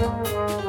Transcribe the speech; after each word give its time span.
rough. 0.00 0.65